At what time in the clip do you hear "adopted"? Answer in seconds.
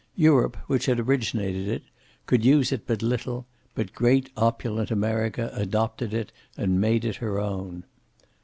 5.53-6.11